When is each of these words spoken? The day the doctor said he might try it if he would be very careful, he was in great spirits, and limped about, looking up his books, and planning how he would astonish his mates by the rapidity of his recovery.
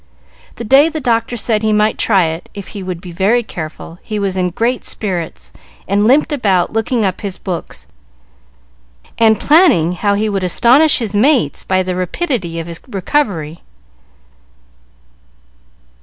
The 0.55 0.63
day 0.63 0.89
the 0.89 0.99
doctor 0.99 1.37
said 1.37 1.61
he 1.61 1.71
might 1.71 1.99
try 1.99 2.23
it 2.25 2.49
if 2.55 2.69
he 2.69 2.81
would 2.81 3.01
be 3.01 3.11
very 3.11 3.43
careful, 3.43 3.99
he 4.01 4.17
was 4.17 4.35
in 4.35 4.49
great 4.49 4.83
spirits, 4.83 5.51
and 5.87 6.07
limped 6.07 6.33
about, 6.33 6.73
looking 6.73 7.05
up 7.05 7.21
his 7.21 7.37
books, 7.37 7.85
and 9.19 9.39
planning 9.39 9.91
how 9.91 10.15
he 10.15 10.27
would 10.27 10.43
astonish 10.43 10.97
his 10.97 11.15
mates 11.15 11.63
by 11.63 11.83
the 11.83 11.95
rapidity 11.95 12.59
of 12.59 12.65
his 12.65 12.79
recovery. 12.87 13.61